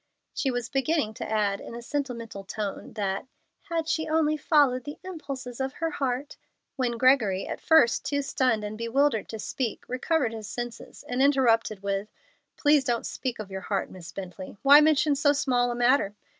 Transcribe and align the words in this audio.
She 0.33 0.49
was 0.49 0.67
beginning 0.67 1.13
to 1.13 1.29
add, 1.29 1.61
in 1.61 1.75
a 1.75 1.81
sentimental 1.83 2.43
tone, 2.43 2.93
that 2.93 3.27
"had 3.69 3.87
she 3.87 4.07
only 4.09 4.35
followed 4.35 4.83
the 4.83 4.97
impulses 5.03 5.61
of 5.61 5.73
her 5.73 5.91
heart" 5.91 6.37
when 6.75 6.97
Gregory, 6.97 7.45
at 7.45 7.61
first 7.61 8.03
too 8.03 8.23
stunned 8.23 8.63
and 8.63 8.79
bewildered 8.79 9.29
to 9.29 9.37
speak, 9.37 9.87
recovered 9.87 10.33
his 10.33 10.49
senses 10.49 11.03
and 11.07 11.21
interrupted 11.21 11.83
with, 11.83 12.07
"Please 12.57 12.83
don't 12.83 13.05
speak 13.05 13.37
of 13.37 13.51
your 13.51 13.61
heart, 13.61 13.91
Miss 13.91 14.11
Bently. 14.11 14.57
Why 14.63 14.81
mention 14.81 15.13
so 15.13 15.33
small 15.33 15.69
a 15.69 15.75
matter? 15.75 16.15